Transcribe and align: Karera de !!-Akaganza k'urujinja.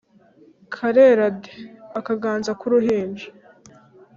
Karera 0.73 1.27
de 1.41 1.53
!!-Akaganza 1.97 2.51
k'urujinja. 2.59 3.27